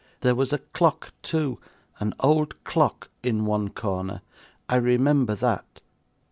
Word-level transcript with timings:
There 0.21 0.33
was 0.33 0.51
a 0.51 0.57
clock 0.57 1.11
too, 1.21 1.59
an 1.99 2.15
old 2.21 2.63
clock, 2.63 3.09
in 3.21 3.45
one 3.45 3.69
corner. 3.69 4.21
I 4.67 4.77
remember 4.77 5.35
that. 5.35 5.79